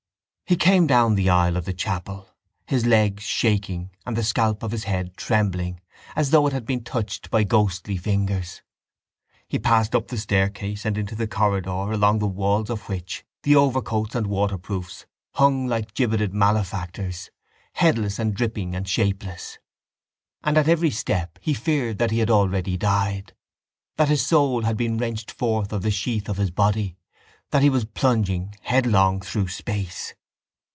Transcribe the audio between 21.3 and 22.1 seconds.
he feared